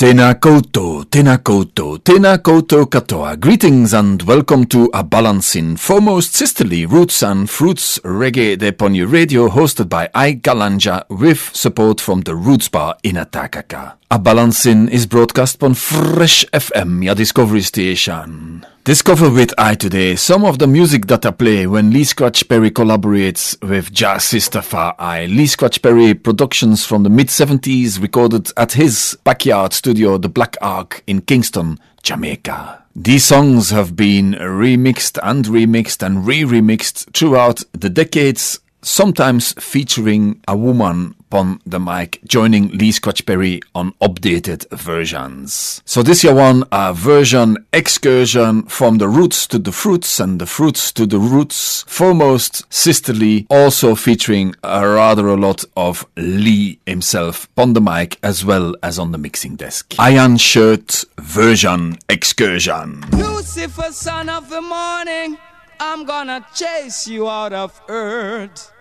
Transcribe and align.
Tena 0.00 0.34
koutou, 0.34 1.04
tena 1.04 1.36
koutou, 1.36 1.98
tena 1.98 2.38
koutou 2.38 2.86
katoa. 2.86 3.36
Greetings 3.36 3.92
and 3.92 4.22
welcome 4.22 4.64
to 4.64 4.88
A 4.94 5.02
Balancing, 5.04 5.76
foremost 5.76 6.34
sisterly 6.34 6.86
roots 6.86 7.22
and 7.22 7.50
fruits 7.50 8.00
reggae 8.02 8.56
de 8.56 8.72
Ponyo 8.72 9.06
Radio 9.06 9.50
hosted 9.50 9.90
by 9.90 10.08
I 10.14 10.36
GalanJAH 10.36 11.04
with 11.10 11.54
support 11.54 12.00
from 12.00 12.22
the 12.22 12.34
Roots 12.34 12.68
Bar 12.68 12.96
in 13.02 13.16
Atakaka. 13.16 13.96
A 14.10 14.18
Balancing 14.18 14.88
is 14.88 15.04
broadcast 15.06 15.62
on 15.62 15.74
Fresh 15.74 16.46
FM, 16.46 17.04
your 17.04 17.14
discovery 17.14 17.60
station. 17.60 18.64
Discover 18.82 19.30
with 19.30 19.54
I 19.58 19.74
today 19.74 20.16
some 20.16 20.42
of 20.44 20.58
the 20.58 20.66
music 20.66 21.06
that 21.06 21.26
I 21.26 21.30
play 21.32 21.66
when 21.66 21.92
Lee 21.92 22.02
Scratch 22.02 22.48
Perry 22.48 22.70
collaborates 22.70 23.54
with 23.62 23.92
jazz 23.92 24.24
sister 24.24 24.62
Far 24.62 24.96
I. 24.98 25.26
Lee 25.26 25.46
Scratch 25.46 25.82
Perry 25.82 26.14
productions 26.14 26.86
from 26.86 27.02
the 27.02 27.10
mid 27.10 27.28
70s 27.28 28.00
recorded 28.00 28.50
at 28.56 28.72
his 28.72 29.18
backyard 29.22 29.74
studio, 29.74 29.89
the 30.18 30.28
Black 30.28 30.56
Ark 30.60 31.02
in 31.06 31.20
Kingston, 31.22 31.78
Jamaica. 32.02 32.84
These 32.96 33.24
songs 33.24 33.70
have 33.70 33.94
been 33.94 34.32
remixed 34.32 35.18
and 35.22 35.44
remixed 35.44 36.02
and 36.04 36.26
re-remixed 36.26 37.14
throughout 37.14 37.62
the 37.72 37.90
decades, 37.90 38.60
sometimes 38.82 39.52
featuring 39.54 40.40
a 40.48 40.56
woman 40.56 41.14
upon 41.30 41.60
the 41.64 41.78
mic, 41.78 42.18
joining 42.26 42.68
Lee 42.70 42.90
Scratch 42.90 43.24
Perry 43.24 43.60
on 43.72 43.92
updated 44.02 44.68
versions. 44.76 45.80
So 45.84 46.02
this 46.02 46.24
year 46.24 46.34
one, 46.34 46.64
a 46.72 46.92
version 46.92 47.56
excursion 47.72 48.64
from 48.64 48.98
the 48.98 49.08
roots 49.08 49.46
to 49.46 49.60
the 49.60 49.70
fruits 49.70 50.18
and 50.18 50.40
the 50.40 50.46
fruits 50.46 50.90
to 50.90 51.06
the 51.06 51.20
roots, 51.20 51.84
foremost 51.86 52.64
sisterly, 52.72 53.46
also 53.48 53.94
featuring 53.94 54.56
a 54.64 54.84
rather 54.84 55.28
a 55.28 55.36
lot 55.36 55.64
of 55.76 56.04
Lee 56.16 56.80
himself 56.84 57.48
on 57.56 57.74
the 57.74 57.80
mic 57.80 58.18
as 58.24 58.44
well 58.44 58.74
as 58.82 58.98
on 58.98 59.12
the 59.12 59.18
mixing 59.18 59.54
desk. 59.54 59.94
Iron 60.00 60.36
Shirt 60.36 61.04
version 61.18 61.96
excursion. 62.08 63.04
Lucifer, 63.12 63.92
son 63.92 64.28
of 64.28 64.50
the 64.50 64.60
morning, 64.60 65.38
I'm 65.78 66.04
gonna 66.04 66.44
chase 66.56 67.06
you 67.06 67.30
out 67.30 67.52
of 67.52 67.80
earth. 67.88 68.72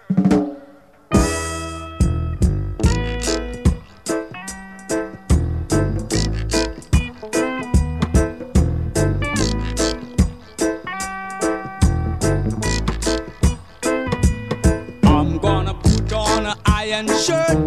Iron 17.00 17.17
shirt 17.17 17.58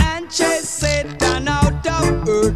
and 0.00 0.30
chase 0.30 0.68
Satan 0.68 1.48
out 1.48 1.86
of 1.86 2.28
earth. 2.28 2.54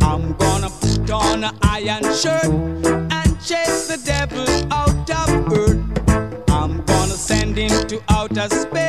I'm 0.00 0.32
gonna 0.38 0.70
put 0.70 1.10
on 1.10 1.44
an 1.44 1.54
iron 1.62 2.02
shirt 2.14 2.46
and 2.46 3.40
chase 3.42 3.88
the 3.88 4.00
devil 4.04 4.46
out 4.72 5.10
of 5.10 5.52
earth. 5.52 6.48
I'm 6.48 6.82
gonna 6.84 7.18
send 7.28 7.58
him 7.58 7.86
to 7.88 8.00
outer 8.08 8.48
space 8.48 8.83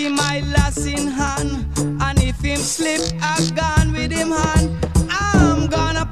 him, 0.00 0.18
I 0.18 0.40
lass 0.56 0.86
in 0.86 1.08
hand, 1.08 1.66
and 2.00 2.22
if 2.22 2.40
him 2.40 2.58
slip, 2.58 3.00
I 3.20 3.36
gone 3.54 3.92
with 3.92 4.12
him 4.12 4.30
hand. 4.30 4.86
I'm 5.10 5.66
gonna 5.66 6.06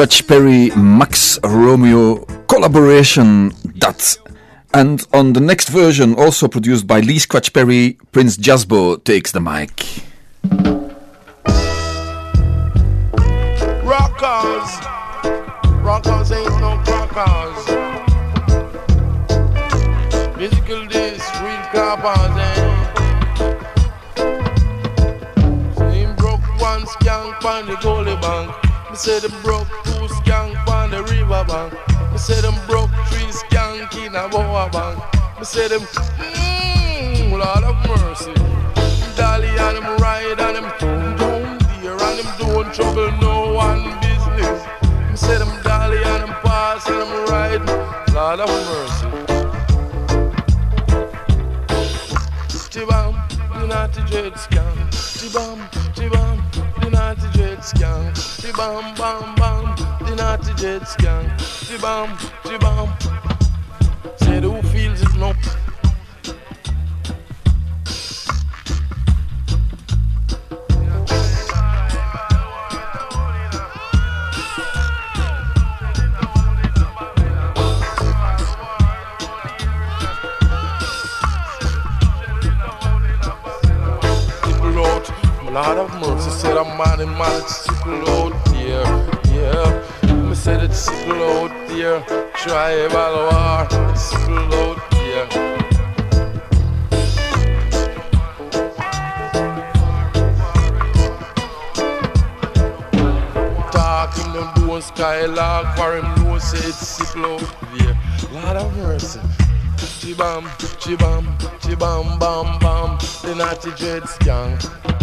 Scratch 0.00 0.26
Perry 0.26 0.70
Max 0.76 1.38
Romeo 1.44 2.24
collaboration 2.48 3.52
that 3.80 4.16
and 4.72 5.06
on 5.12 5.34
the 5.34 5.40
next 5.40 5.68
version 5.68 6.14
also 6.14 6.48
produced 6.48 6.86
by 6.86 7.00
Lee 7.00 7.18
Scratch 7.18 7.52
Perry 7.52 7.98
Prince 8.10 8.38
Jazzbo 8.38 9.04
takes 9.04 9.30
the 9.32 9.40
mic 9.42 9.84
Rockers 13.84 14.70
Rockers 15.84 16.32
ain't 16.32 16.60
no 16.60 16.82
rockers 16.86 17.68
Musical 20.38 20.86
this 20.88 21.20
real 21.42 21.62
carpers. 21.74 22.36
eh? 22.40 22.56
Slim 25.74 26.16
broke 26.16 26.58
one 26.58 26.86
skank 26.86 27.42
find 27.42 27.68
the 27.68 27.74
goalie 27.74 28.18
bank 28.22 28.69
me 28.90 28.96
say 28.96 29.20
them 29.20 29.30
broke 29.42 29.68
two 29.84 30.08
skank 30.18 30.66
on 30.66 30.90
the 30.90 31.02
river 31.04 31.44
bank. 31.46 31.72
Me 32.10 32.18
say 32.18 32.40
them 32.40 32.56
broke 32.66 32.90
three 33.06 33.30
skank 33.30 33.94
in 34.04 34.16
a 34.16 34.28
boa 34.28 34.68
bank. 34.72 34.98
Me 35.38 35.44
say 35.44 35.68
them, 35.68 35.82
mmm, 35.82 37.30
Lord 37.30 37.62
of 37.62 37.76
mercy. 37.86 38.34
Dolly 39.16 39.46
and 39.46 39.76
them 39.76 39.96
ride 39.98 40.40
and 40.40 40.56
them 40.56 40.68
down 40.80 41.58
there 41.82 41.92
and 41.92 42.18
them 42.18 42.30
don't 42.38 42.74
trouble 42.74 43.12
no 43.20 43.54
one 43.54 43.84
business. 44.00 44.66
Me 45.08 45.16
say 45.16 45.38
them 45.38 45.62
dolly 45.62 45.98
and 45.98 46.24
them 46.24 46.34
pass 46.42 46.84
and 46.88 47.00
them 47.00 47.12
ride, 47.30 47.64
Lord 48.12 48.40
of 48.40 48.50
mercy. 48.66 49.06
Tibam, 52.72 53.14
the 53.54 53.66
naughty 53.68 54.02
dread 54.10 54.32
scam. 54.34 54.74
Tibam, 54.90 55.70
the 55.70 55.79
naughty 57.60 57.74
dread 57.76 58.12
scam. 58.12 58.14
Tibam, 58.40 58.96
bam, 58.96 59.34
bam, 59.36 60.06
the 60.06 60.16
naughty 60.16 60.52
dread 60.54 60.82
scam. 60.82 61.38
Tibam, 61.66 62.08
tibam. 62.44 62.88
Say 64.18 64.40
who 64.40 64.62
feels 64.68 65.02
it 65.02 65.14
no. 65.16 65.34
Man 87.18 87.40
it's 87.40 87.56
sickle 87.64 88.08
out 88.08 88.44
there, 88.46 88.84
yeah. 89.34 90.22
Me 90.28 90.34
said 90.34 90.62
it's 90.62 90.78
sickle 90.78 91.22
out 91.22 91.68
there, 91.68 92.00
tribal 92.34 93.16
war, 93.30 93.68
it's 93.90 94.02
sickle 94.02 94.54
out 94.54 94.90
there. 94.90 95.60
Doing 104.56 104.82
skylark 104.82 105.76
for 105.76 105.96
him 105.96 106.24
know 106.24 106.38
say 106.38 106.68
it's 106.68 106.88
sickle 106.88 107.26
out 107.26 107.40
there. 107.78 107.96
Lord 108.32 108.56
of 108.56 108.76
mercy. 108.76 109.20
Chibam, 110.00 110.44
chibam, 110.80 111.24
chibam, 111.60 112.18
bam, 112.18 112.58
bam, 112.58 112.98
the 113.22 113.34
naughty 113.36 113.70
dread 113.72 114.02
skank. 114.04 114.99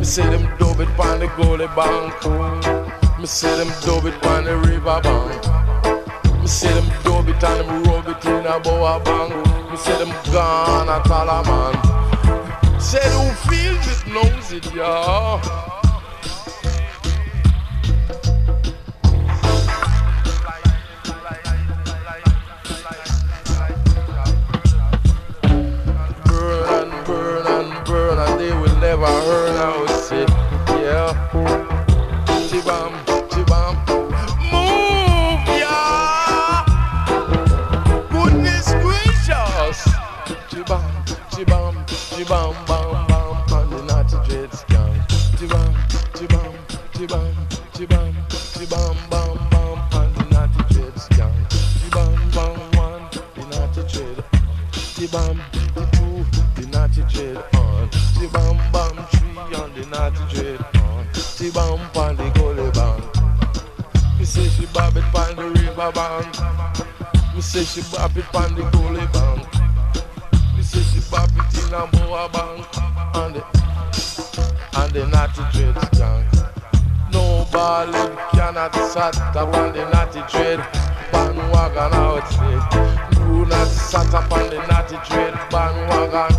Me 0.00 0.06
say 0.06 0.22
them 0.22 0.48
dub 0.56 0.80
it 0.80 0.88
pon 0.96 1.18
the 1.18 1.26
gully 1.36 1.66
bank. 1.76 3.18
Me 3.18 3.26
say 3.26 3.54
them 3.58 3.68
dub 3.84 4.06
it 4.06 4.18
pon 4.22 4.44
the 4.44 4.56
river 4.56 4.98
bank. 5.02 6.40
Me 6.40 6.46
say 6.46 6.72
them 6.72 6.88
dub 7.04 7.28
it 7.28 7.44
and 7.44 7.68
them 7.68 7.82
rub 7.82 8.08
it 8.08 8.24
in 8.24 8.46
a 8.46 8.58
boa 8.60 8.98
bank. 9.04 9.70
Me 9.70 9.76
say 9.76 9.98
them 9.98 10.08
gone 10.32 10.88
at 10.88 11.10
all 11.10 11.28
a 11.28 11.44
man. 11.44 12.80
Say 12.80 12.98
who 13.10 13.30
feels 13.50 13.86
it 13.88 14.06
knows 14.06 14.52
it, 14.52 14.74
yeah. 14.74 15.69
Chibam, 55.10 55.40
the 55.74 55.82
two, 55.96 56.62
the 56.62 56.68
naughty 56.68 57.02
dread 57.12 57.36
on. 57.56 57.88
Chibam, 58.14 58.56
bam, 58.70 58.94
three 59.10 59.56
on 59.58 59.74
the 59.74 59.84
naughty 59.86 60.22
dread 60.32 60.60
on. 60.76 61.04
Chibam, 61.12 61.92
pan 61.92 62.14
the 62.14 62.30
gully 62.38 62.70
bank. 62.70 63.02
Me 64.20 64.24
say 64.24 64.46
she 64.48 64.66
bob 64.66 64.96
it 64.96 65.02
pan 65.12 65.34
the 65.34 65.50
river 65.50 65.90
bank. 65.90 67.34
Me 67.34 67.40
say 67.40 67.64
she 67.64 67.82
bob 67.90 68.16
it 68.16 68.24
pan 68.26 68.54
the 68.54 68.62
gully 68.70 69.04
bank. 69.12 69.48
Me 70.56 70.62
say 70.62 70.80
she 70.80 71.00
bob 71.10 71.28
it 71.34 71.58
in 71.58 71.74
a 71.74 71.86
boa 71.88 72.28
bank. 72.28 72.66
And 73.16 73.34
the, 73.34 73.42
and 74.78 74.92
the 74.92 75.06
naughty 75.08 75.42
dread 75.50 75.74
skank. 75.90 77.12
No 77.12 77.48
ballad 77.50 78.16
cannot 78.30 78.74
sat 78.76 79.18
up 79.34 79.56
on 79.56 79.72
the 79.72 79.90
naughty 79.90 80.22
dread 80.30 80.60
bandwagon. 81.10 81.90
Do 82.70 82.99
not 83.50 83.68
sat 83.68 84.14
up 84.14 84.30
on 84.32 84.48
the 84.48 84.58
naughty 84.68 84.96
dread 85.08 85.34
bandwagon. 85.50 86.32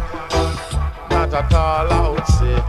Not 1.09 1.33
at 1.33 1.53
all 1.53 1.91
outside. 1.91 2.63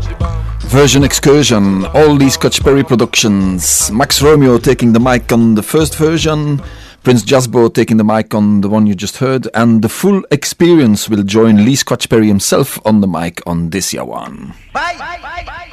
Chibam. 0.00 0.42
Version 0.62 1.04
Excursion, 1.04 1.84
all 1.86 2.16
these 2.16 2.34
Scratch 2.34 2.62
Perry 2.62 2.84
productions. 2.84 3.90
Max 3.90 4.22
Romeo 4.22 4.58
taking 4.58 4.92
the 4.92 5.00
mic 5.00 5.32
on 5.32 5.54
the 5.54 5.62
first 5.62 5.96
version, 5.96 6.62
Prince 7.02 7.24
Jazzbo 7.24 7.74
taking 7.74 7.96
the 7.96 8.04
mic 8.04 8.32
on 8.32 8.60
the 8.60 8.68
one 8.68 8.86
you 8.86 8.94
just 8.94 9.16
heard, 9.16 9.48
and 9.54 9.82
the 9.82 9.88
full 9.88 10.22
experience 10.30 11.08
will 11.08 11.24
join 11.24 11.64
Lee 11.64 11.74
Scratch 11.76 12.08
Perry 12.08 12.28
himself 12.28 12.78
on 12.86 13.00
the 13.00 13.08
mic 13.08 13.42
on 13.46 13.70
this 13.70 13.92
year 13.92 14.04
one. 14.04 14.54
Lucifer, 14.74 15.71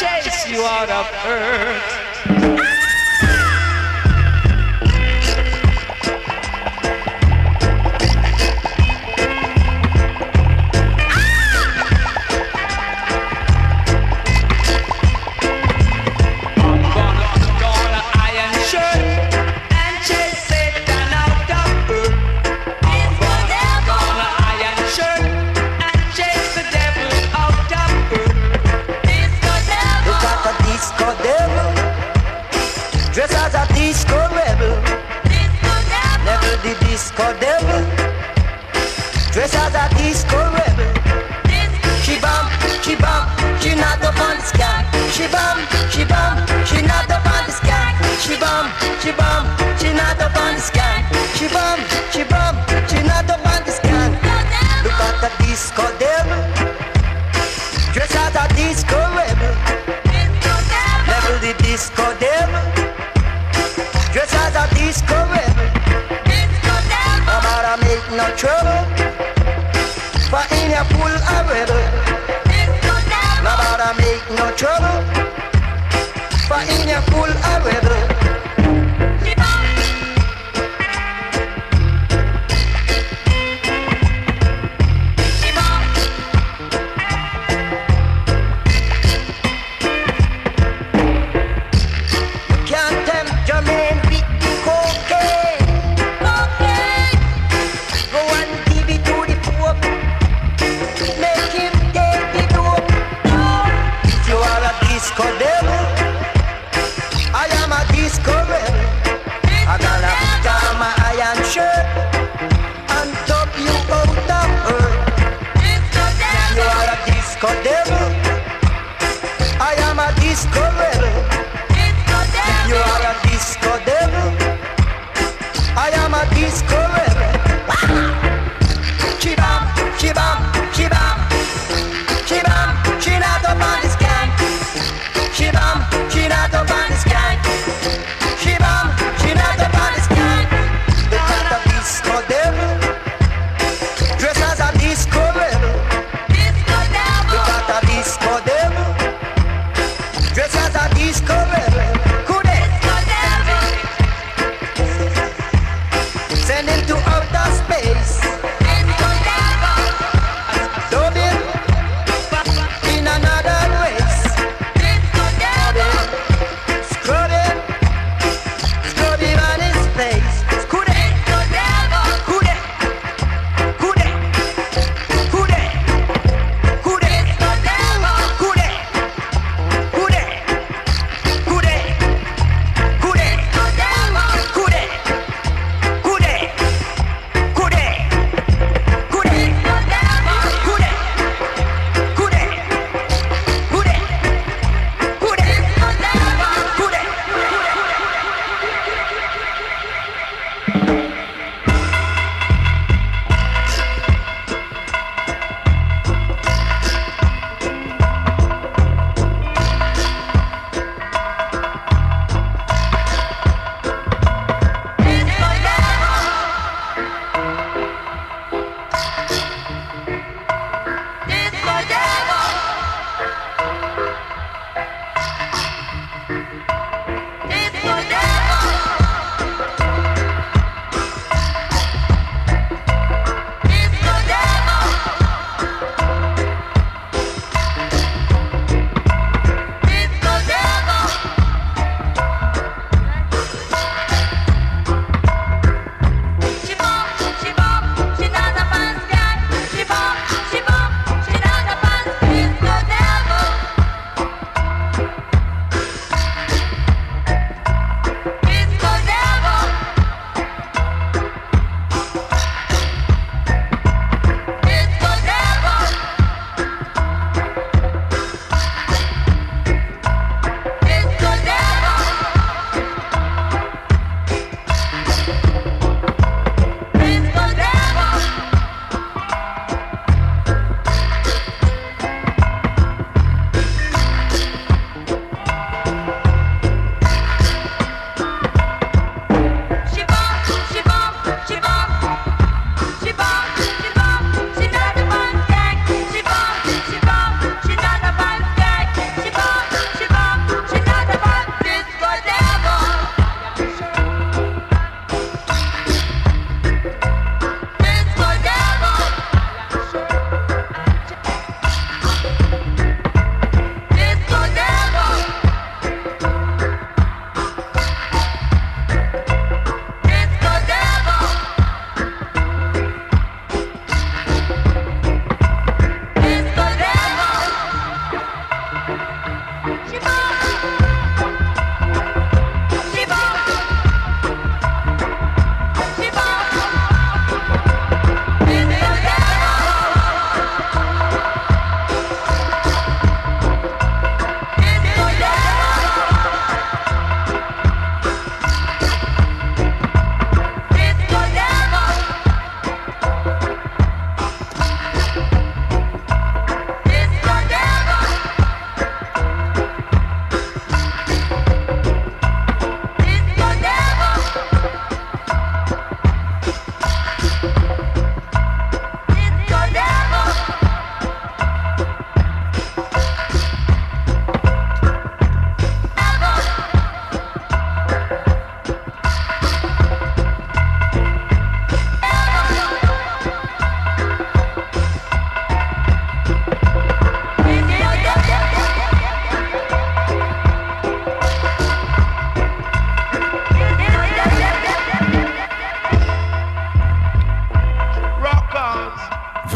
chase 0.00 0.48
you 0.48 0.62
out 0.64 0.88
of 0.88 1.06
earth. 1.26 2.69
Disco 37.20 37.38
devil, 37.38 37.82
dress 39.32 39.54
as 39.54 39.74
a 39.74 39.88
disco 39.96 40.38
rebel. 40.56 40.88
She 42.02 42.18
bum, 42.18 42.48
she 42.82 42.96
bum, 42.96 43.28
she 43.60 43.74
not 43.74 44.02
up 44.02 44.18
on 44.18 44.36
the 44.36 44.42
sky. 44.42 44.80
She 45.12 45.26
bum, 45.28 45.58
she 45.90 46.04
bum, 46.04 46.32
she 46.64 46.80
not 46.82 47.10
up 47.10 47.26
on 47.26 47.44
the 47.46 47.52
sky. 47.52 47.92
She 48.24 48.36
bum, 48.40 48.72
she 49.00 49.12
bum, 49.12 49.69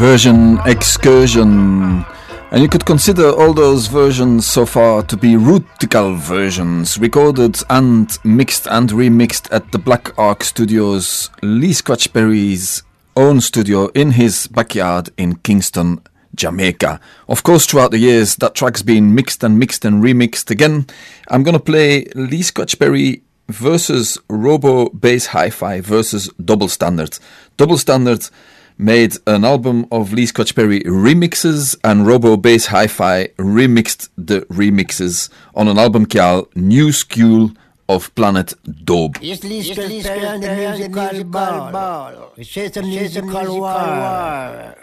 version 0.05 0.59
excursion. 0.67 2.05
And 2.51 2.61
you 2.61 2.69
could 2.69 2.85
consider 2.85 3.31
all 3.31 3.55
those 3.55 3.87
versions 3.87 4.45
so 4.45 4.63
far 4.63 5.01
to 5.01 5.17
be 5.17 5.33
rootical 5.33 6.15
versions, 6.15 6.99
recorded 6.99 7.57
and 7.71 8.15
mixed 8.23 8.67
and 8.67 8.91
remixed 8.91 9.51
at 9.51 9.71
the 9.71 9.79
Black 9.79 10.15
Ark 10.15 10.43
Studios, 10.43 11.31
Lee 11.41 11.73
Scratch 11.73 12.13
Perry's 12.13 12.83
own 13.15 13.41
studio 13.41 13.87
in 13.95 14.11
his 14.11 14.45
backyard 14.45 15.09
in 15.17 15.37
Kingston, 15.37 16.01
Jamaica. 16.35 16.99
Of 17.27 17.41
course, 17.41 17.65
throughout 17.65 17.89
the 17.89 17.97
years, 17.97 18.35
that 18.35 18.53
track's 18.53 18.83
been 18.83 19.15
mixed 19.15 19.43
and 19.43 19.57
mixed 19.57 19.85
and 19.85 20.03
remixed 20.03 20.51
again. 20.51 20.85
I'm 21.29 21.41
gonna 21.41 21.59
play 21.59 22.05
Lee 22.13 22.43
Scratch 22.43 22.77
Perry 22.77 23.23
versus 23.49 24.19
Robo 24.29 24.89
Bass 24.89 25.27
Hi-Fi 25.27 25.81
versus 25.81 26.29
Dubblestandart. 26.39 27.19
Double 27.57 27.79
Standard 27.79 28.29
made 28.77 29.17
an 29.27 29.45
album 29.45 29.85
of 29.91 30.13
Lee 30.13 30.25
Scratch 30.25 30.55
Perry 30.55 30.81
remixes 30.81 31.77
and 31.83 32.05
Robo 32.05 32.37
Bass 32.37 32.67
Hi-Fi 32.67 33.27
remixed 33.37 34.09
the 34.17 34.41
remixes 34.41 35.29
on 35.55 35.67
an 35.67 35.77
album 35.77 36.05
called 36.05 36.53
New 36.55 36.91
School 36.91 37.51
of 37.87 38.13
Planet 38.15 38.53
Dope. 38.83 39.21
It's 39.21 39.43
Lee 39.43 39.61
Scratch 39.63 40.03
Perry 40.03 40.25
and 40.25 40.43
the 40.43 40.55
musical 40.55 41.23
ball. 41.25 42.33
It's 42.37 42.49
just 42.49 42.77
a 42.77 42.81
musical 42.81 43.59
war. 43.59 44.75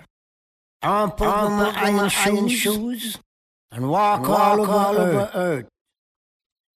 I'm 0.84 1.10
putting 1.12 1.32
on 1.32 1.52
my 1.52 1.72
iron 1.76 2.48
shoes 2.48 3.18
and 3.70 3.88
walk 3.88 4.28
all 4.28 4.60
over 4.60 5.30
earth. 5.34 5.68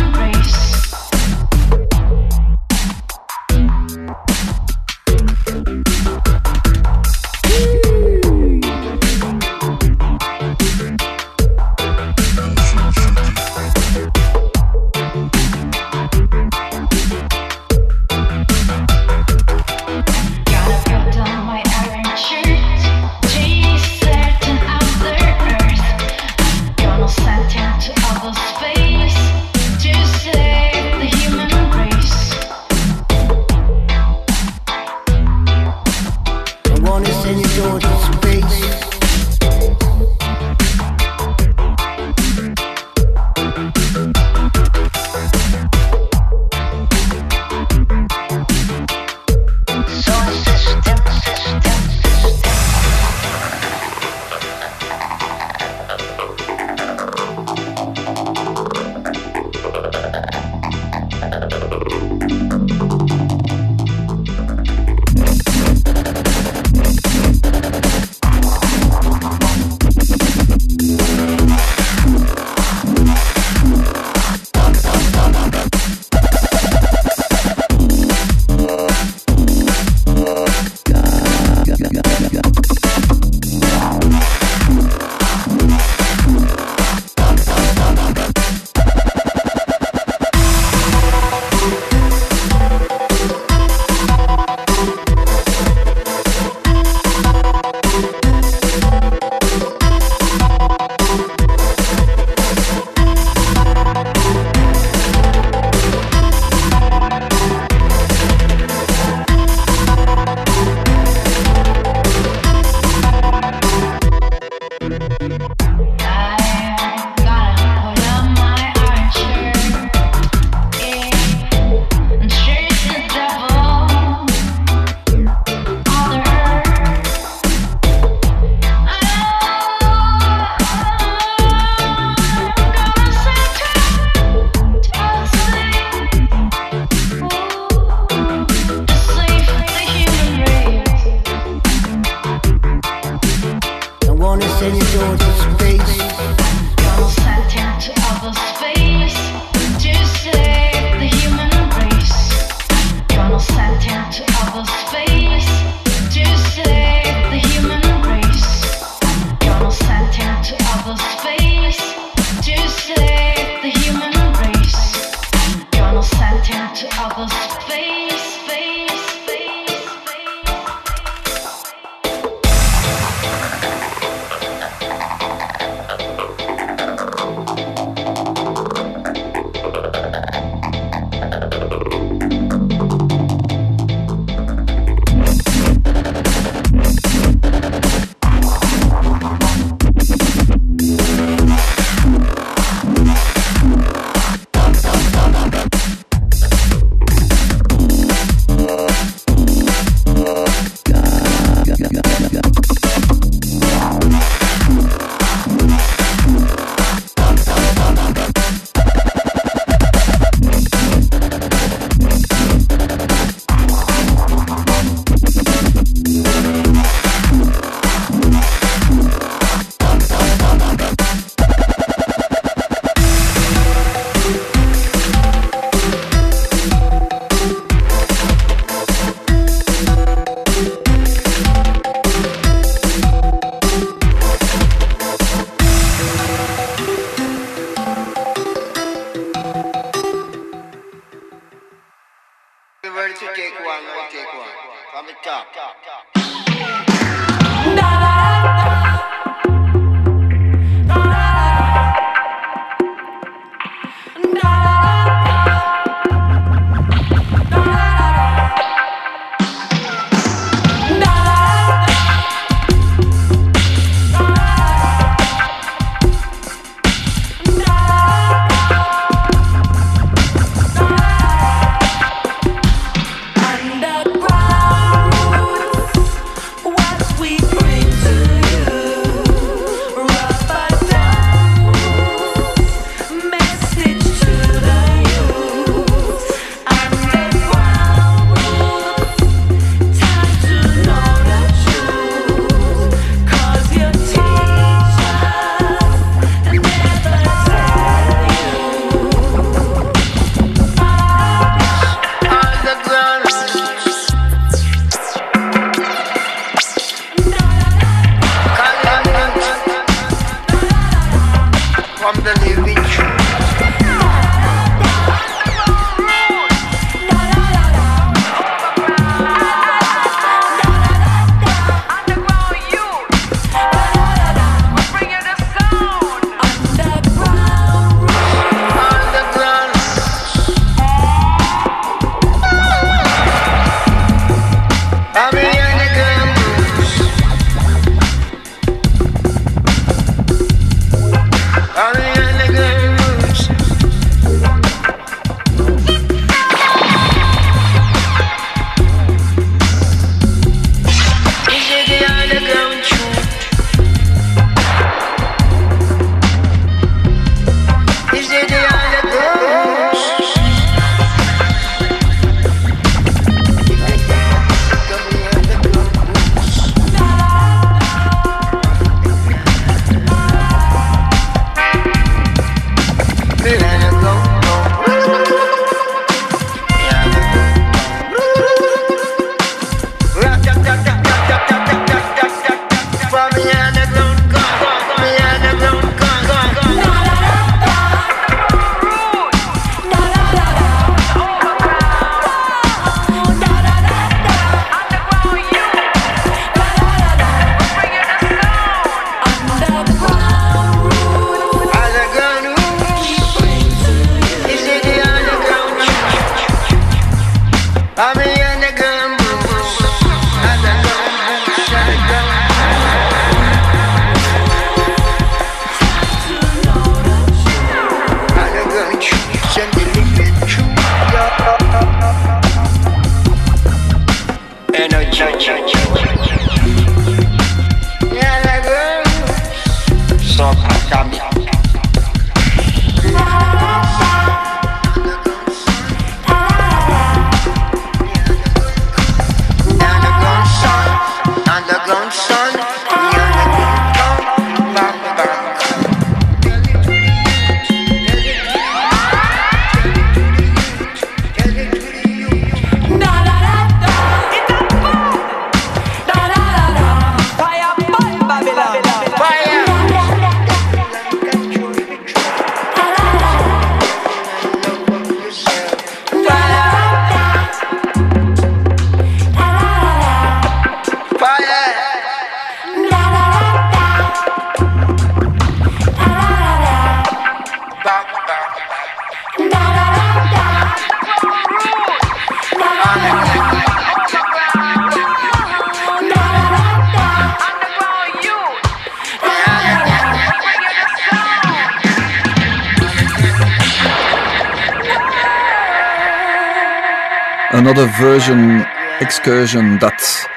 another 497.71 497.91
version 497.97 498.65
excursion 498.99 499.79
that 499.79 500.27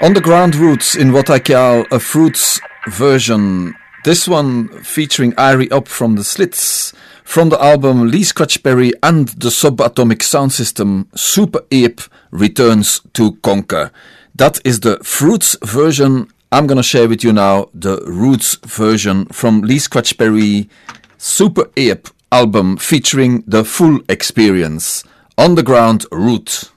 underground 0.00 0.54
roots 0.54 0.94
in 0.94 1.12
what 1.12 1.28
I 1.28 1.38
call 1.38 1.84
a 1.90 2.00
fruits 2.00 2.58
version. 2.88 3.74
This 4.04 4.26
one 4.26 4.68
featuring 4.82 5.34
Ari 5.36 5.70
Up 5.70 5.88
from 5.88 6.14
the 6.14 6.24
Slits 6.24 6.94
from 7.22 7.50
the 7.50 7.62
album 7.62 8.10
Lee 8.10 8.24
Scratch 8.24 8.62
Perry 8.62 8.92
and 9.02 9.28
the 9.28 9.50
Subatomic 9.50 10.22
Sound 10.22 10.54
System 10.54 11.06
Super 11.14 11.60
Ape 11.70 12.00
returns 12.30 13.02
to 13.12 13.32
conquer. 13.42 13.90
That 14.34 14.58
is 14.64 14.80
the 14.80 14.96
fruits 15.04 15.58
version. 15.62 16.28
I'm 16.50 16.66
gonna 16.66 16.82
share 16.82 17.10
with 17.10 17.22
you 17.22 17.34
now 17.34 17.68
the 17.74 18.02
roots 18.06 18.54
version 18.64 19.26
from 19.26 19.60
Lee 19.60 19.80
Scratch 19.80 20.16
Perry 20.16 20.70
Super 21.18 21.68
Ape 21.76 22.08
album 22.32 22.78
featuring 22.78 23.44
the 23.46 23.64
full 23.64 24.00
experience. 24.08 25.04
Underground 25.40 26.04
Root. 26.12 26.70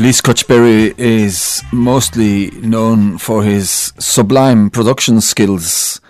Lee 0.00 0.12
Scratch 0.12 0.48
Perry 0.48 0.94
is 0.96 1.62
mostly 1.74 2.50
known 2.62 3.18
for 3.18 3.44
his 3.44 3.92
sublime 3.98 4.70
production 4.70 5.20
skills, 5.20 6.00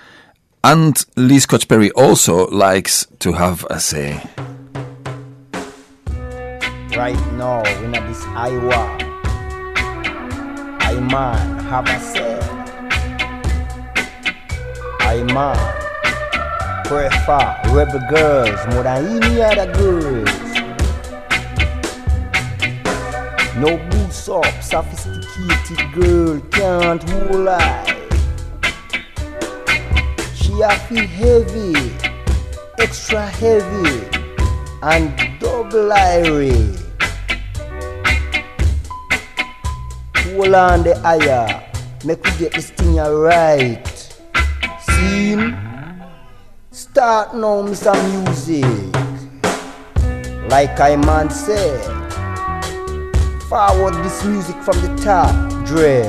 and 0.63 1.05
Lee 1.17 1.41
Scratch 1.41 1.67
Perry 1.67 1.91
also 1.91 2.47
likes 2.51 3.09
to 3.19 3.33
have 3.33 3.67
a 3.69 3.81
say. 3.81 4.23
Right 6.97 7.19
now, 7.35 7.65
in 7.83 7.91
this 7.91 8.23
Iowa, 8.27 8.97
I 10.83 10.95
man 11.11 11.59
have 11.65 11.89
a 11.89 11.99
say. 11.99 12.39
I 15.01 15.21
man 15.35 15.59
prefer 16.85 17.61
rebel 17.75 18.01
girls 18.09 18.67
more 18.73 18.85
than 18.85 19.21
any 19.21 19.43
other 19.43 19.67
girls. 19.75 20.50
No 23.61 23.77
boots 23.77 24.27
up, 24.27 24.63
sophisticated 24.63 25.93
girl 25.93 26.41
can't 26.51 27.03
hold 27.11 27.49
I. 27.49 27.85
She 30.35 30.63
a 30.63 30.71
feel 30.89 31.07
heavy, 31.07 31.93
extra 32.79 33.27
heavy, 33.27 34.07
and 34.83 35.15
double 35.39 35.91
irie. 35.91 36.75
Hold 40.17 40.55
on 40.55 40.83
the 40.83 40.99
higher, 41.01 41.63
make 42.07 42.25
we 42.25 42.31
get 42.39 42.55
this 42.55 42.71
thing 42.71 42.97
right. 42.97 43.87
Scene, 44.81 45.55
start 46.71 47.35
now, 47.35 47.61
Mr. 47.61 47.93
Music. 48.25 48.65
Like 50.49 50.81
I 50.81 50.97
man 50.97 51.29
said, 51.29 52.00
forward 53.51 53.95
this 54.05 54.25
music 54.25 54.55
from 54.63 54.81
the 54.81 55.03
top, 55.03 55.35
dread. 55.67 56.07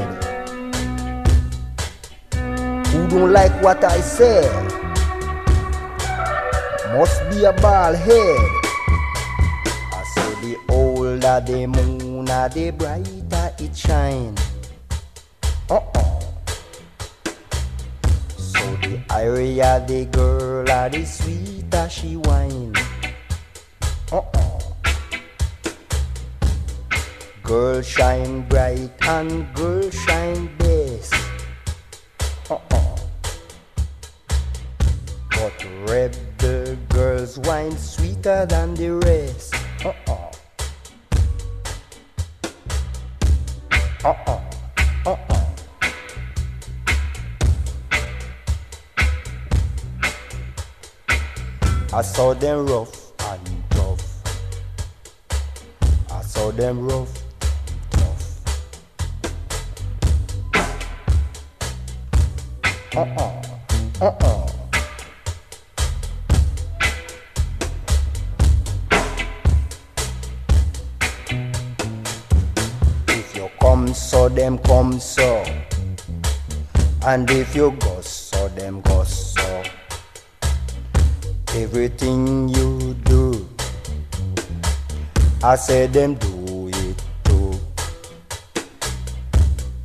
Who 2.93 3.07
don't 3.09 3.33
like 3.33 3.51
what 3.63 3.83
I 3.83 3.99
said? 3.99 4.45
Must 6.93 7.17
be 7.31 7.43
a 7.45 7.53
bald 7.53 7.95
head. 7.95 8.37
I 9.91 10.03
say 10.13 10.31
the 10.45 10.55
older 10.69 11.41
the 11.43 11.65
moon, 11.65 12.29
ah, 12.29 12.47
the 12.47 12.69
brighter 12.69 13.55
it 13.57 13.75
shine. 13.75 14.35
Uh-uh. 15.67 16.19
So 18.37 18.61
the 18.85 19.01
higher 19.09 19.83
the 19.87 20.05
girl, 20.11 20.69
ah, 20.69 20.89
the 20.89 21.03
sweeter 21.05 21.89
she 21.89 22.17
whine. 22.17 22.75
Uh-uh. 24.11 24.60
Girl 27.43 27.81
shine 27.81 28.47
bright 28.47 28.91
and 29.01 29.53
girl 29.53 29.89
shine 29.89 30.49
best. 30.57 31.13
Uh-uh. 32.49 32.95
But 35.31 35.65
rebel 35.87 36.77
girls 36.89 37.39
wine 37.39 37.77
sweeter 37.77 38.45
than 38.45 38.75
the 38.75 38.91
rest. 38.91 39.55
Uh-uh. 39.83 40.31
Uh-uh. 44.05 44.41
Uh-uh. 45.05 45.47
I 51.93 52.01
saw 52.03 52.33
them 52.33 52.65
rough 52.67 53.11
and 53.19 53.63
tough. 53.71 54.05
I 56.09 56.21
saw 56.21 56.51
them 56.51 56.87
rough, 56.87 57.20
Uh-uh. 62.93 63.41
Uh-uh. 64.01 64.47
If 73.07 73.33
you 73.33 73.49
come 73.61 73.93
so 73.93 74.27
them 74.27 74.57
come 74.57 74.99
so 74.99 75.41
And 77.05 77.31
if 77.31 77.55
you 77.55 77.71
go 77.79 78.01
so 78.01 78.49
them 78.49 78.81
go 78.81 79.05
so 79.05 79.63
Everything 81.55 82.49
you 82.49 82.93
do 83.05 83.47
I 85.41 85.55
say 85.55 85.87
them 85.87 86.15
do 86.15 86.67
it 86.73 87.01
too 87.23 87.53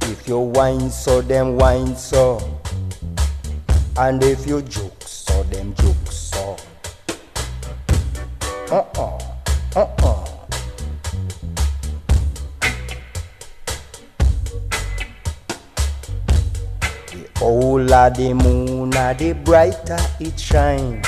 If 0.03 0.27
you 0.27 0.40
whine 0.40 0.90
so 0.90 1.21
them 1.21 1.57
whine 1.57 1.95
so 1.95 2.56
And 3.99 4.23
if 4.23 4.47
you 4.47 4.61
joke 4.61 5.03
so 5.05 5.43
them 5.45 5.75
joke 5.75 5.97
so 6.11 6.57
Uh-uh, 8.71 9.19
uh-uh 9.75 10.25
The 17.11 17.27
older 17.41 18.11
the 18.15 18.35
moon, 18.35 18.91
the 18.91 19.35
brighter 19.43 19.97
it 20.21 20.39
shine. 20.39 21.03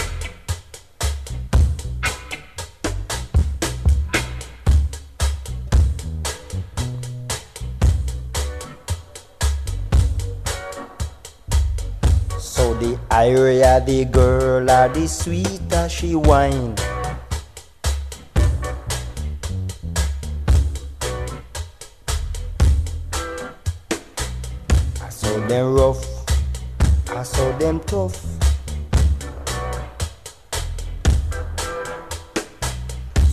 Higher 13.28 13.80
the 13.80 14.04
girl, 14.06 14.70
ah, 14.70 14.88
the 14.88 15.06
sweet 15.06 15.46
sweeter 15.46 15.88
she 15.88 16.14
whine. 16.14 16.74
I 25.02 25.08
saw 25.10 25.46
them 25.46 25.74
rough, 25.74 26.04
I 27.10 27.22
saw 27.22 27.58
them 27.58 27.80
tough. 27.80 28.16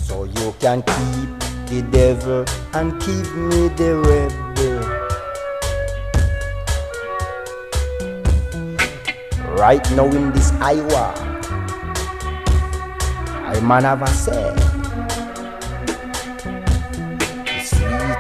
So 0.04 0.26
you 0.26 0.54
can 0.60 0.82
keep 0.82 1.30
the 1.70 1.82
devil 1.92 2.46
and 2.74 3.00
keep 3.02 3.28
me 3.36 3.70
the 3.70 3.96
rebel. 3.96 4.45
Right 9.56 9.90
now 9.92 10.06
in 10.08 10.32
this 10.34 10.52
Iowa, 10.60 11.14
I 13.48 13.60
man 13.62 13.84
have 13.84 14.02
a 14.02 14.08
say. 14.08 14.54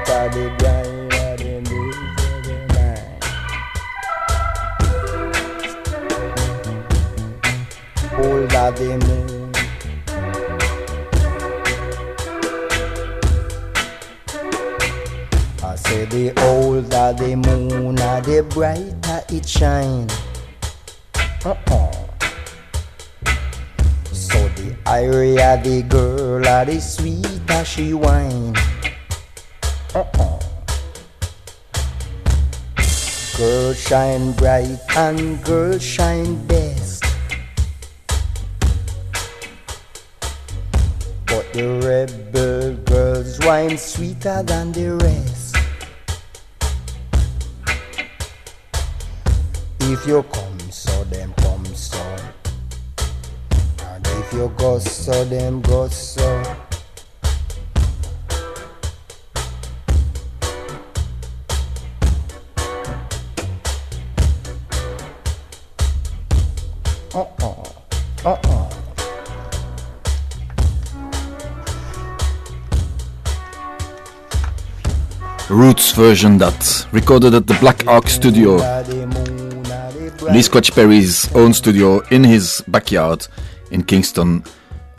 The 0.05 0.29
the 0.31 0.49
brighter 0.57 1.35
the 1.37 1.53
river 1.69 2.39
the 2.41 2.55
night. 2.73 3.19
older 8.17 8.71
the 8.71 8.89
moon. 9.05 9.51
I 15.63 15.75
say 15.75 16.05
the 16.05 16.25
older 16.45 17.13
the 17.13 17.35
moon, 17.35 17.95
the 17.95 18.41
brighter 18.49 19.21
it 19.35 19.45
shine. 19.45 20.07
Uh-uh. 21.45 21.91
So 24.11 24.39
the 24.57 24.75
higher 24.83 25.61
the 25.61 25.83
girl, 25.87 26.47
are 26.47 26.65
the 26.65 26.81
sweeter 26.81 27.63
she 27.63 27.93
wine. 27.93 28.55
Uh-uh. 29.93 30.39
Girl 33.37 33.73
shine 33.73 34.31
bright 34.31 34.79
and 34.97 35.43
girl 35.45 35.77
shine 35.77 36.47
best. 36.47 37.05
But 41.27 41.45
the 41.53 41.67
rebel 41.85 42.73
girls 42.89 43.37
wine 43.45 43.77
sweeter 43.77 44.41
than 44.41 44.71
the 44.71 44.95
rest. 44.95 45.55
If 49.81 50.07
you 50.07 50.23
yo 54.45 54.49
gozo, 54.49 55.25
dem 55.25 55.61
gozo. 55.61 56.21
Oh. 67.13 68.69
Roots 75.49 75.91
version 75.91 76.37
that 76.39 76.87
recorded 76.91 77.33
at 77.33 77.47
the 77.47 77.53
Black 77.59 77.87
Ark 77.87 78.09
Studio. 78.09 78.57
Lee 80.31 80.41
Scratch 80.41 80.73
Perry's 80.73 81.33
own 81.35 81.53
studio 81.53 82.01
in 82.09 82.23
his 82.23 82.63
backyard 82.67 83.27
in 83.75 83.83
Kingston, 83.83 84.43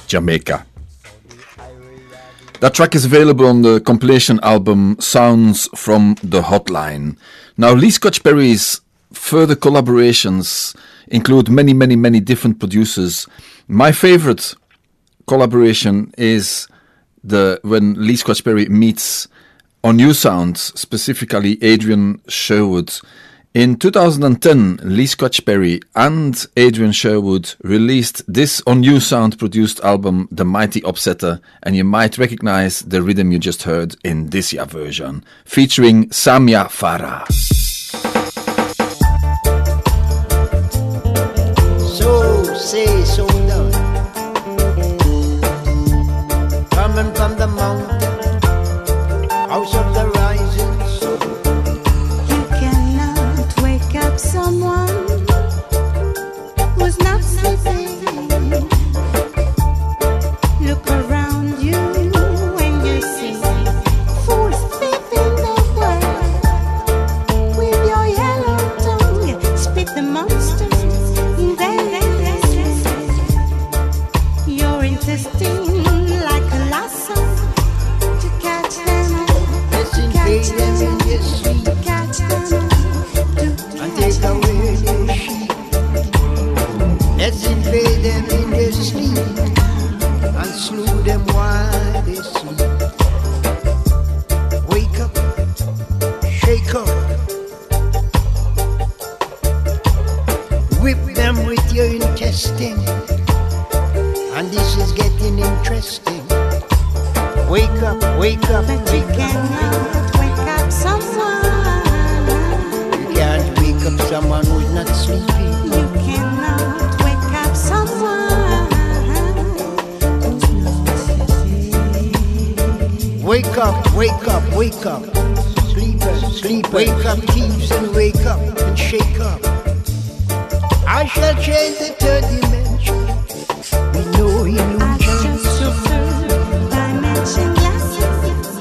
Jamaica. 0.06 0.64
That 2.60 2.74
track 2.74 2.94
is 2.94 3.04
available 3.04 3.46
on 3.46 3.62
the 3.62 3.80
compilation 3.80 4.38
album 4.42 4.96
Sounds 5.00 5.68
from 5.74 6.16
the 6.22 6.42
Hotline. 6.42 7.16
Now, 7.56 7.72
Lee 7.72 7.90
Scratch 7.90 8.22
Perry's 8.22 8.80
further 9.12 9.56
collaborations 9.56 10.76
include 11.08 11.48
many, 11.48 11.72
many, 11.72 11.96
many 11.96 12.20
different 12.20 12.58
producers. 12.58 13.26
My 13.66 13.92
favorite 13.92 14.54
collaboration 15.26 16.12
is 16.18 16.68
the 17.24 17.58
when 17.62 17.94
Lee 17.94 18.16
Scratch 18.16 18.44
Perry 18.44 18.66
meets 18.68 19.26
On-U 19.84 20.12
Sounds, 20.12 20.78
specifically 20.78 21.58
Adrian 21.62 22.20
Sherwood. 22.28 22.92
In 23.56 23.76
2010, 23.76 24.80
Lee 24.82 25.06
Scratch 25.06 25.42
Perry 25.46 25.80
and 25.94 26.46
Adrian 26.58 26.92
Sherwood 26.92 27.54
released 27.64 28.22
this 28.30 28.62
On-U 28.66 29.00
Sound 29.00 29.38
produced 29.38 29.80
album, 29.80 30.28
The 30.30 30.44
Mighty 30.44 30.82
Upsetter, 30.82 31.40
and 31.62 31.74
you 31.74 31.82
might 31.82 32.18
recognize 32.18 32.80
the 32.80 33.00
rhythm 33.00 33.32
you 33.32 33.38
just 33.38 33.62
heard 33.62 33.96
in 34.04 34.26
this 34.26 34.52
year 34.52 34.66
version, 34.66 35.24
featuring 35.46 36.10
Samia 36.10 36.66
Farah. 36.66 37.26
So 41.96 42.54
say, 42.56 43.04
so 43.04 43.35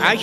hide. 0.05 0.19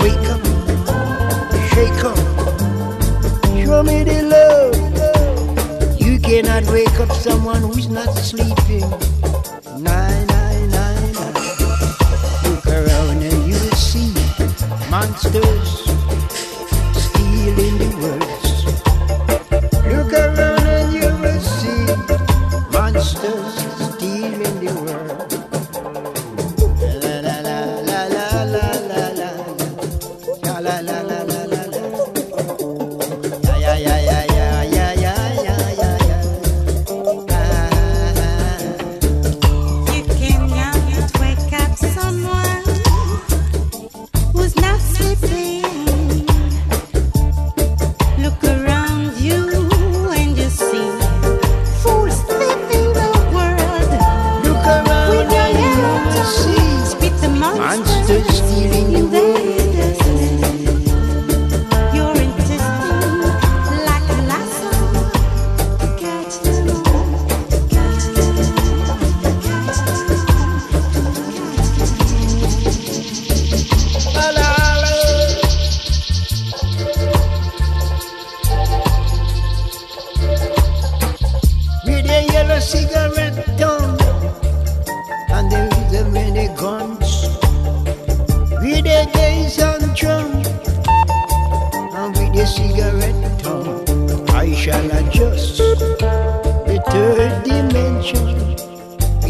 Wake 0.00 0.28
up, 0.30 0.42
shake 1.70 2.04
up. 2.04 2.18
Show 3.58 3.82
me 3.82 4.04
the 4.04 4.22
love. 4.30 6.00
You 6.00 6.18
cannot 6.20 6.64
wake 6.70 7.00
up 7.00 7.10
someone 7.12 7.62
who's 7.62 7.88
not 7.88 8.14
sleeping. 8.14 8.88
Nine, 9.82 10.26
nine, 10.26 10.70
nine, 10.70 11.12
nine. 11.12 11.36
Look 12.44 12.66
around 12.66 13.22
and 13.22 13.48
you'll 13.48 13.74
see 13.74 14.14
monsters 14.90 15.79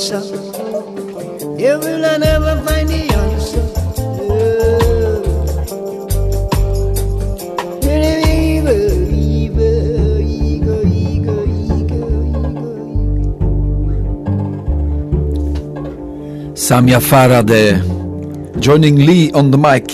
cancer. 0.00 0.20
They 1.56 1.76
will 1.76 2.18
never 2.18 2.62
find 2.64 2.88
the 2.88 3.02
answer. 3.12 3.60
Samia 16.54 17.00
Faraday 17.02 17.80
joining 18.60 18.94
Lee 18.94 19.32
on 19.32 19.50
the 19.50 19.58
mic 19.58 19.90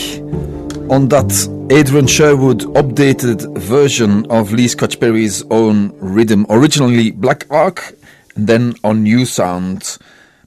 on 0.91 1.09
that 1.09 1.33
Adrian 1.71 2.07
Sherwood 2.07 2.61
updated 2.75 3.59
version 3.59 4.27
of 4.31 4.53
Lee 4.53 4.69
Scratch 4.69 5.01
Perry's 5.01 5.43
own 5.51 5.93
rhythm, 5.99 6.47
originally 6.51 7.11
Black 7.13 7.47
Ark, 7.51 7.96
then 8.37 8.75
On-U 8.85 9.25
Sound, 9.25 9.99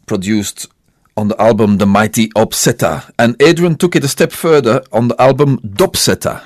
produced 0.05 0.67
on 1.17 1.27
the 1.27 1.41
album 1.41 1.77
The 1.77 1.85
Mighty 1.85 2.29
Upsetter. 2.29 3.11
And 3.19 3.41
Adrian 3.41 3.75
took 3.75 3.95
it 3.95 4.03
a 4.03 4.07
step 4.07 4.31
further 4.31 4.81
on 4.91 5.09
the 5.09 5.21
album 5.21 5.59
Dubsetter. 5.59 6.41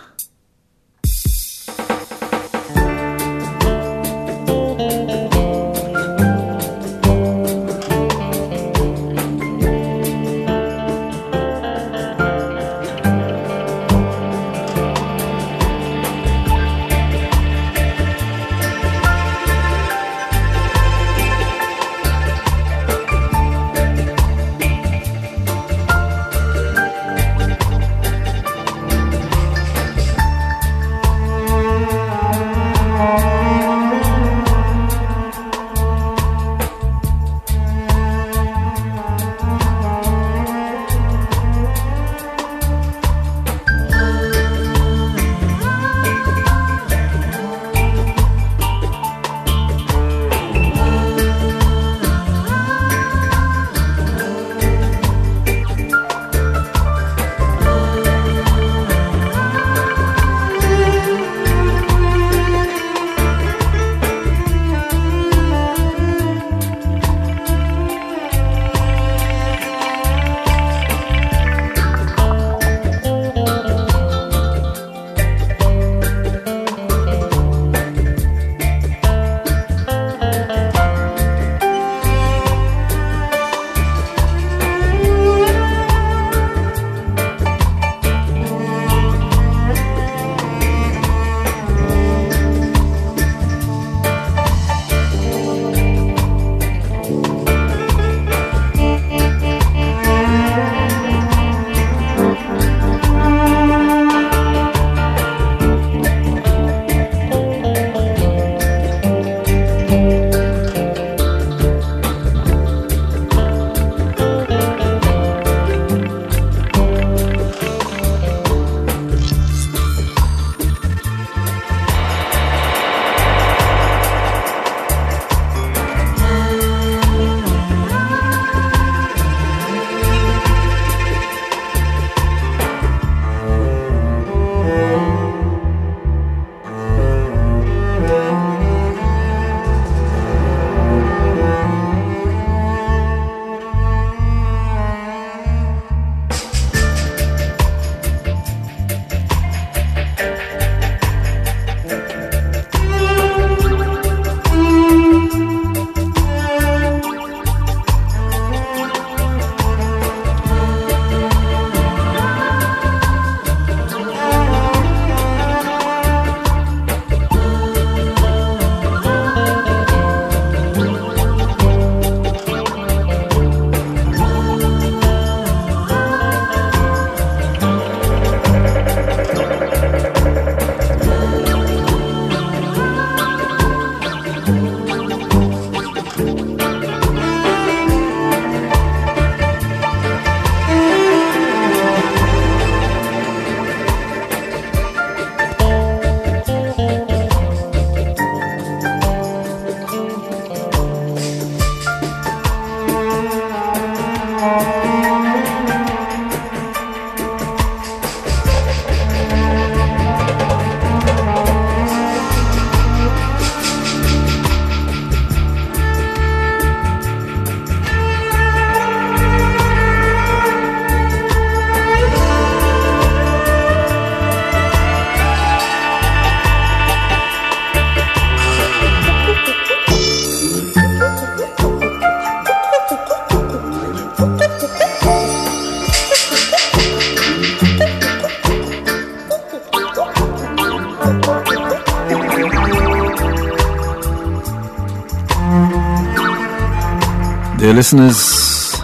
Listeners, 247.83 248.79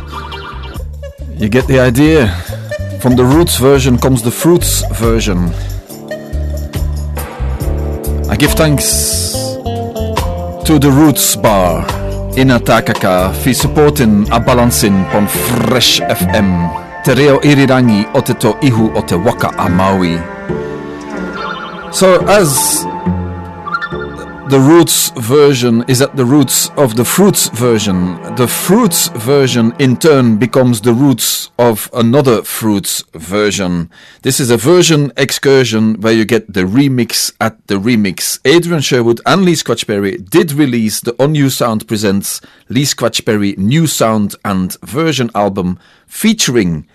you 1.39 1.47
get 1.47 1.65
the 1.67 1.79
idea. 1.79 2.35
From 2.99 3.15
the 3.15 3.23
roots 3.23 3.55
version 3.55 3.97
comes 3.97 4.21
the 4.21 4.29
fruits 4.29 4.83
version. 4.91 5.37
I 8.27 8.35
give 8.35 8.51
thanks 8.59 9.31
to 10.67 10.75
the 10.83 10.91
Roots 10.91 11.37
Bar 11.37 11.87
in 12.35 12.49
Takaka 12.59 13.33
for 13.41 13.53
supporting 13.53 14.29
a 14.33 14.39
balancing 14.41 14.95
on 15.15 15.29
Fresh 15.29 16.01
FM. 16.01 16.67
Tereo 17.05 17.39
irirangi 17.39 18.03
oteto 18.13 18.59
ihu 18.61 18.91
ote 18.97 19.15
waka 19.15 19.47
amawi. 19.57 20.19
So 21.93 22.19
as 22.27 22.83
the 24.49 24.59
roots 24.59 25.11
version 25.11 25.83
is 25.87 26.01
at 26.01 26.15
the 26.15 26.25
roots 26.25 26.71
of 26.75 26.95
the 26.95 27.05
fruits 27.05 27.49
version. 27.49 28.15
The 28.35 28.47
fruits 28.47 29.09
version 29.09 29.75
in 29.77 29.95
turn 29.95 30.37
becomes 30.37 30.81
the 30.81 30.91
roots 30.91 31.51
of 31.59 31.87
another 31.93 32.41
fruits 32.41 33.03
version. 33.13 33.91
This 34.23 34.39
is 34.39 34.49
a 34.49 34.57
version 34.57 35.13
excursion 35.17 36.01
where 36.01 36.13
you 36.13 36.25
get 36.25 36.51
the 36.51 36.63
remix 36.63 37.31
at 37.39 37.67
the 37.67 37.75
remix. 37.75 38.39
Adrian 38.43 38.81
Sherwood 38.81 39.21
and 39.23 39.45
Lee 39.45 39.53
Scratch 39.53 39.85
Perry 39.85 40.17
did 40.17 40.51
release 40.53 40.99
the 40.99 41.15
On-U 41.21 41.51
Sound 41.51 41.87
Presents 41.87 42.41
Lee 42.69 42.85
Scratch 42.85 43.23
Perry 43.23 43.53
New 43.55 43.85
Sound 43.85 44.33
and 44.43 44.75
Version 44.81 45.29
album 45.35 45.77
featuring 46.07 46.87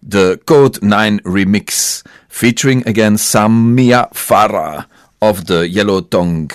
the 0.00 0.40
Code 0.46 0.80
9 0.80 1.18
remix, 1.20 2.06
featuring 2.28 2.86
again 2.86 3.16
Samia 3.16 4.12
Farah 4.12 4.86
of 5.20 5.46
the 5.46 5.68
Yellow 5.68 6.02
Tongue. 6.02 6.52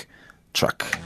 čak. 0.56 1.05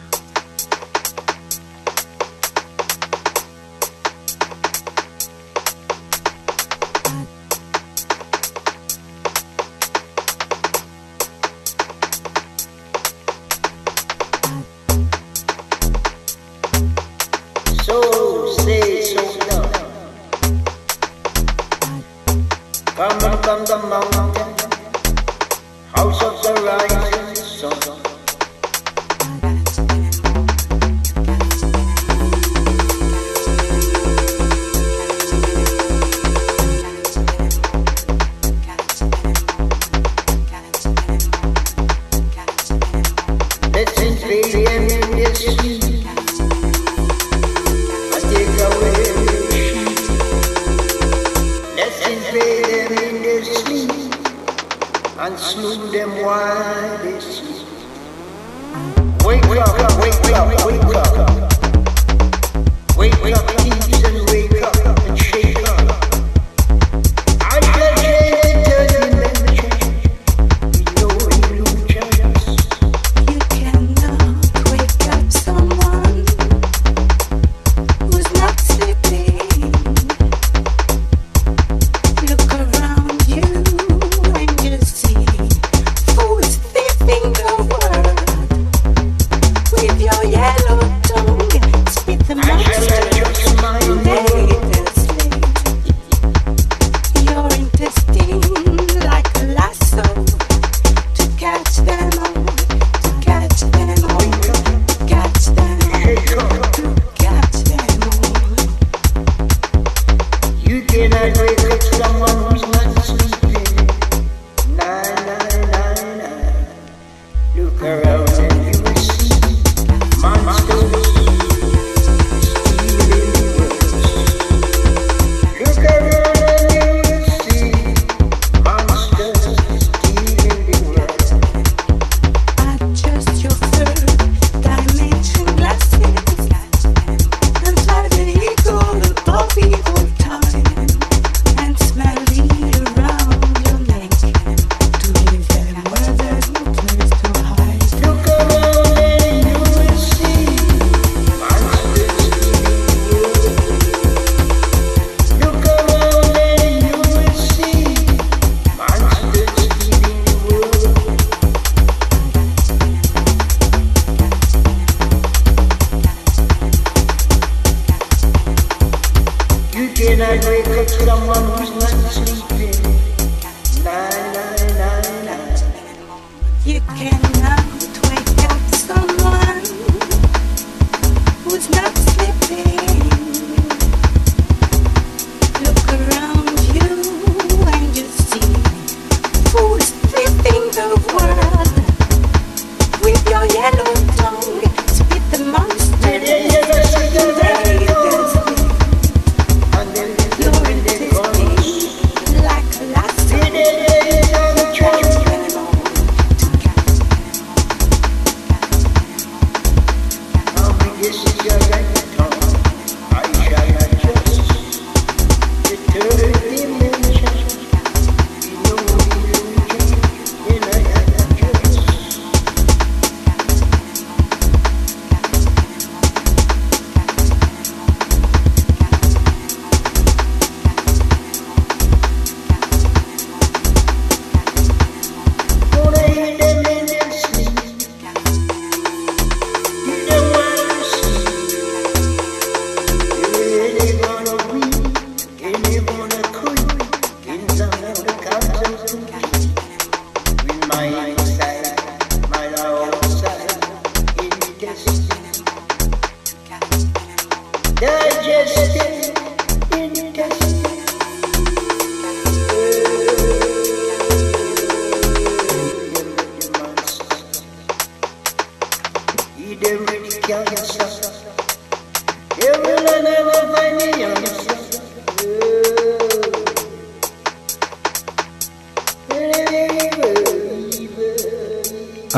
Can't 176.98 177.39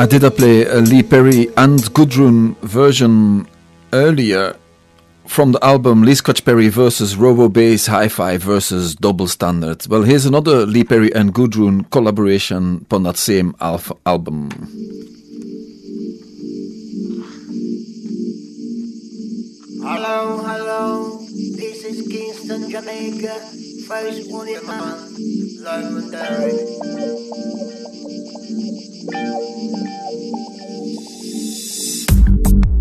I 0.02 0.06
did 0.06 0.24
a 0.24 0.32
play 0.32 0.64
a 0.64 0.80
Lee 0.80 1.04
Perry 1.04 1.46
and 1.56 1.78
Gudrun 1.94 2.56
version 2.62 3.46
earlier 3.92 4.56
from 5.28 5.52
the 5.52 5.64
album 5.64 6.02
Lee 6.02 6.16
Scratch 6.16 6.44
Perry 6.44 6.66
versus 6.66 7.14
Robo 7.14 7.48
Bass 7.48 7.86
Hi-Fi 7.86 8.36
versus 8.38 8.96
Dubblestandart. 8.96 9.86
Well, 9.86 10.02
here's 10.02 10.26
another 10.26 10.66
Lee 10.66 10.82
Perry 10.82 11.14
and 11.14 11.32
Gudrun 11.32 11.84
collaboration 11.92 12.84
on 12.90 13.04
that 13.04 13.16
same 13.16 13.54
alf- 13.60 13.92
album. 14.04 14.50
Hello, 19.84 20.38
hello. 20.38 21.18
This 21.54 21.84
is 21.84 22.08
Kingston, 22.08 22.68
Jamaica. 22.68 23.34
First 23.86 24.32
one 24.32 24.48
Woody 24.48 24.66
Man. 24.66 25.12
Live 25.62 25.92
thank 28.84 29.04
you 32.56 32.71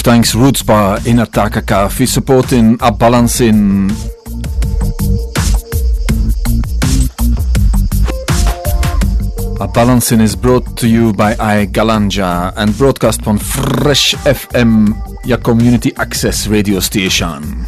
Give 0.00 0.12
thanks 0.14 0.34
Roots 0.34 0.62
Bar 0.62 0.96
in 1.04 1.18
Takaka 1.18 1.92
for 1.92 2.06
supporting 2.06 2.78
a 2.80 2.90
balancing 2.90 3.90
A 9.60 9.68
balancing 9.68 10.20
is 10.22 10.34
brought 10.34 10.78
to 10.78 10.88
you 10.88 11.12
by 11.12 11.36
I 11.38 11.66
GalanJAH 11.66 12.54
and 12.56 12.78
broadcast 12.78 13.26
on 13.26 13.36
Fresh 13.36 14.14
FM, 14.24 14.96
your 15.26 15.36
community 15.36 15.94
access 15.96 16.46
radio 16.46 16.80
station. 16.80 17.66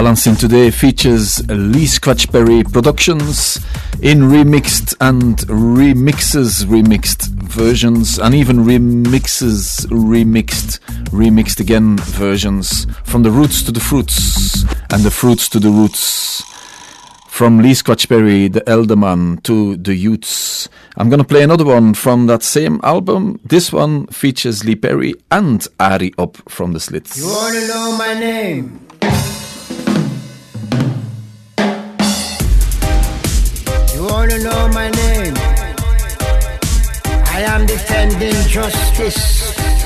Balancing 0.00 0.34
today 0.34 0.70
features 0.70 1.46
Lee 1.50 1.84
Scratch 1.84 2.32
Perry 2.32 2.64
Productions 2.64 3.58
in 4.00 4.20
remixed 4.20 4.96
and 4.98 5.36
remixes, 5.40 6.64
remixed 6.64 7.28
versions, 7.28 8.18
and 8.18 8.34
even 8.34 8.64
remixes, 8.64 9.84
remixed, 9.88 10.78
remixed 11.10 11.60
again 11.60 11.98
versions 11.98 12.86
from 13.04 13.22
the 13.24 13.30
roots 13.30 13.62
to 13.64 13.72
the 13.72 13.78
fruits 13.78 14.62
and 14.90 15.02
the 15.02 15.10
fruits 15.10 15.50
to 15.50 15.60
the 15.60 15.68
roots. 15.68 16.44
From 17.28 17.58
Lee 17.58 17.74
Scratch 17.74 18.08
Perry, 18.08 18.48
the 18.48 18.66
elder 18.66 18.96
man, 18.96 19.36
to 19.42 19.76
the 19.76 19.94
Youths. 19.94 20.70
I'm 20.96 21.10
gonna 21.10 21.24
play 21.24 21.42
another 21.42 21.66
one 21.66 21.92
from 21.92 22.26
that 22.26 22.42
same 22.42 22.80
album. 22.82 23.38
This 23.44 23.70
one 23.70 24.06
features 24.06 24.64
Lee 24.64 24.76
Perry 24.76 25.12
and 25.30 25.68
Ari 25.78 26.14
Up 26.16 26.38
from 26.48 26.72
the 26.72 26.80
Slits. 26.80 27.18
You 27.18 27.26
wanna 27.26 27.66
know 27.66 27.98
my 27.98 28.14
name? 28.14 28.86
Wanna 34.20 34.38
know 34.38 34.68
my 34.68 34.90
name? 34.90 35.34
I 37.36 37.40
am 37.40 37.64
defending 37.64 38.34
justice. 38.48 39.79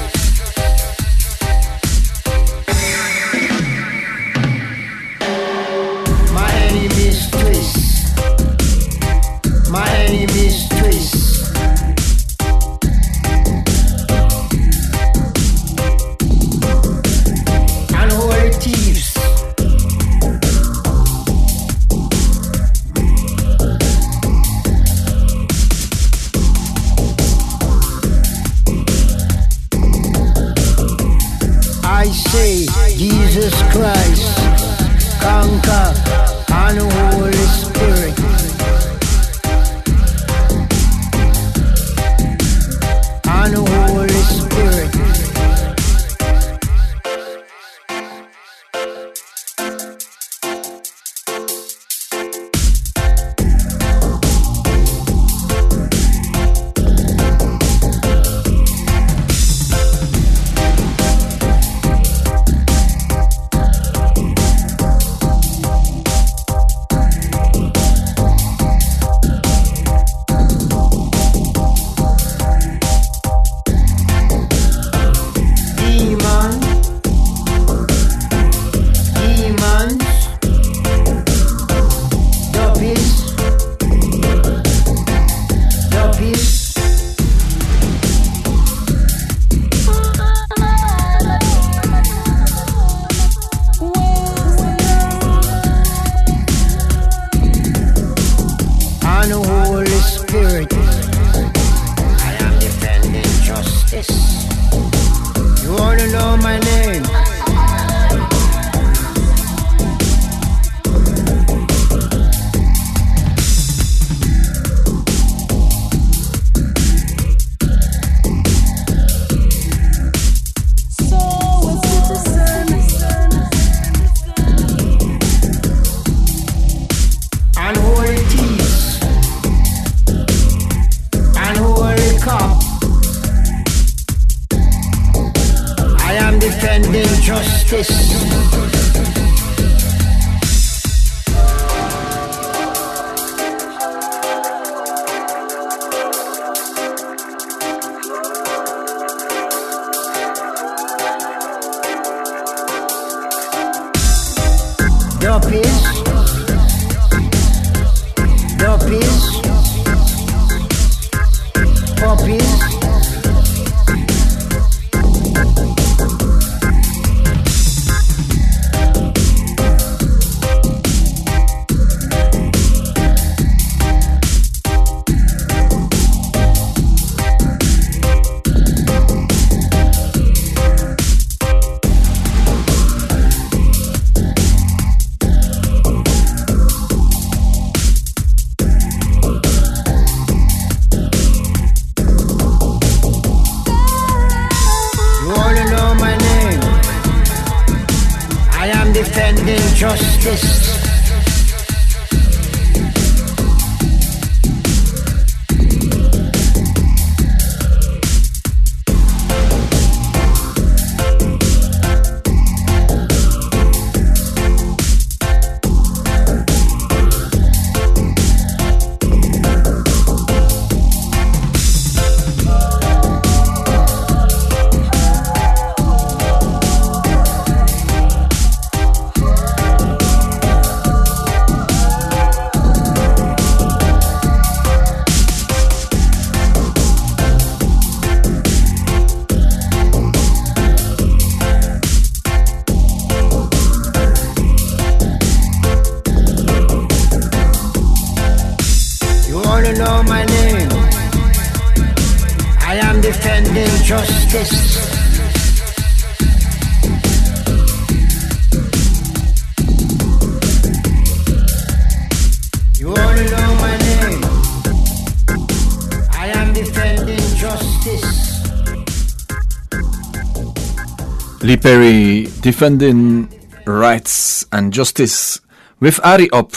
Perry 271.64 272.28
defending 272.42 273.26
rights 273.64 274.44
and 274.52 274.70
justice 274.70 275.40
with 275.80 275.98
Ari 276.04 276.28
Up 276.28 276.52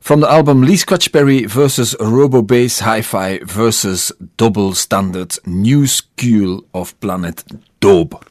from 0.00 0.18
the 0.18 0.28
album 0.28 0.62
Lee 0.62 0.74
Scratch 0.74 1.12
Perry 1.12 1.44
versus 1.44 1.94
Robo 2.00 2.42
Bass 2.42 2.80
Hi-Fi 2.80 3.38
versus 3.44 4.10
Dubblestandart 4.38 5.38
New 5.46 5.86
School 5.86 6.64
of 6.74 6.98
Planet 6.98 7.44
Dope. 7.78 8.26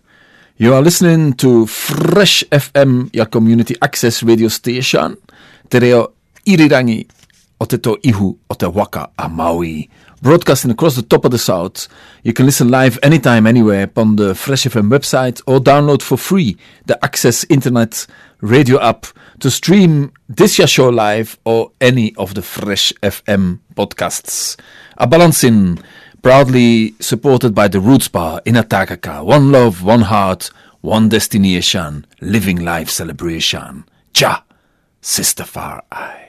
You 0.58 0.74
are 0.74 0.82
listening 0.82 1.36
to 1.36 1.66
Fresh 1.68 2.44
FM, 2.52 3.16
your 3.16 3.28
community 3.28 3.78
access 3.82 4.22
radio 4.22 4.50
station. 4.50 5.16
Te 5.70 5.80
reo 5.80 6.12
irirangi 6.44 7.08
o 7.62 7.66
te 7.66 7.78
to 7.78 7.96
ihu 8.04 8.36
o 8.50 8.56
te 8.56 8.68
waka 8.68 9.08
a 9.18 9.30
Maui. 9.30 9.88
Broadcasting 10.22 10.72
across 10.72 10.96
the 10.98 11.02
top 11.02 11.24
of 11.24 11.32
the 11.32 11.38
south. 11.38 11.88
You 12.24 12.34
can 12.34 12.46
listen 12.46 12.68
live 12.68 13.00
anytime, 13.02 13.48
anywhere 13.48 13.84
upon 13.84 14.18
the 14.18 14.36
Fresh 14.36 14.66
FM 14.66 14.90
website 14.90 15.42
or 15.48 15.60
download 15.60 16.02
for 16.02 16.18
free 16.18 16.58
the 16.88 17.04
Access 17.04 17.46
Internet 17.46 18.06
radio 18.42 18.82
app 18.82 19.06
to 19.40 19.50
stream 19.50 20.12
this 20.28 20.60
year's 20.60 20.70
show 20.70 20.90
live 20.90 21.40
or 21.46 21.72
any 21.80 22.14
of 22.18 22.34
the 22.36 22.42
Fresh 22.42 22.92
FM 23.02 23.60
podcasts. 23.76 24.60
A 24.98 25.08
balancing 25.08 25.80
proudly 26.22 26.96
supported 27.00 27.56
by 27.56 27.70
the 27.70 27.80
Roots 27.80 28.10
Bar 28.10 28.42
in 28.46 28.56
Takaka. 28.56 29.24
One 29.24 29.54
love, 29.54 29.84
one 29.84 30.02
heart, 30.02 30.52
one 30.82 31.08
destination, 31.08 32.06
living 32.20 32.58
life 32.58 32.90
celebration. 32.90 33.86
Cha, 34.14 34.44
Sister 35.02 35.46
Far 35.46 35.84
Eye. 35.92 36.29